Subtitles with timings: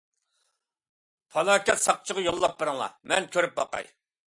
[1.35, 3.95] پالاكەت ساقچىغا يوللاپ بىرىڭلا، مەن كۆرۈپ باقاي.